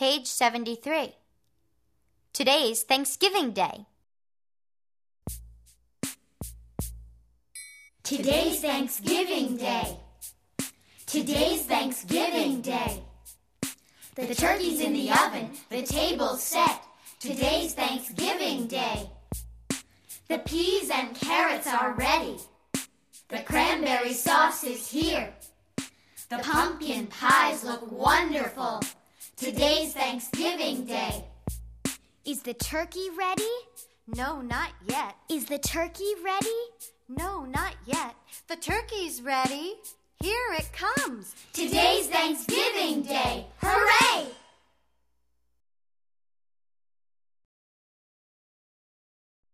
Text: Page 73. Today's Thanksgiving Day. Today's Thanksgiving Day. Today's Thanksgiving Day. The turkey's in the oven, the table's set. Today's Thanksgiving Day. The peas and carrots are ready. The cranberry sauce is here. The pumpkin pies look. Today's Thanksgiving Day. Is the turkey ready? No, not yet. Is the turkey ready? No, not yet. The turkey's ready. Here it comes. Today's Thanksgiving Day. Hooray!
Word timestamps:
Page 0.00 0.28
73. 0.28 1.12
Today's 2.32 2.84
Thanksgiving 2.84 3.50
Day. 3.50 3.84
Today's 8.02 8.62
Thanksgiving 8.62 9.58
Day. 9.58 9.98
Today's 11.04 11.64
Thanksgiving 11.66 12.62
Day. 12.62 13.02
The 14.14 14.34
turkey's 14.34 14.80
in 14.80 14.94
the 14.94 15.10
oven, 15.10 15.50
the 15.68 15.82
table's 15.82 16.42
set. 16.42 16.82
Today's 17.18 17.74
Thanksgiving 17.74 18.68
Day. 18.68 19.10
The 20.28 20.38
peas 20.38 20.88
and 20.88 21.14
carrots 21.14 21.66
are 21.66 21.92
ready. 21.92 22.38
The 23.28 23.40
cranberry 23.40 24.14
sauce 24.14 24.64
is 24.64 24.90
here. 24.90 25.34
The 26.30 26.38
pumpkin 26.38 27.08
pies 27.08 27.64
look. 27.64 27.82
Today's 29.40 29.94
Thanksgiving 29.94 30.84
Day. 30.84 31.24
Is 32.26 32.42
the 32.42 32.52
turkey 32.52 33.08
ready? 33.18 33.50
No, 34.06 34.42
not 34.42 34.68
yet. 34.86 35.16
Is 35.30 35.46
the 35.46 35.58
turkey 35.58 36.12
ready? 36.22 36.60
No, 37.08 37.46
not 37.46 37.74
yet. 37.86 38.14
The 38.48 38.56
turkey's 38.56 39.22
ready. 39.22 39.76
Here 40.22 40.56
it 40.58 40.68
comes. 40.74 41.34
Today's 41.54 41.70
Thanksgiving 41.70 41.78
Day. 41.78 41.80
Hooray! 41.80 41.89